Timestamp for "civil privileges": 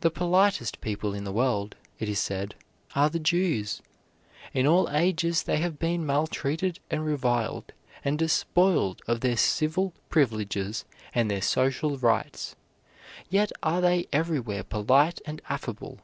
9.38-10.84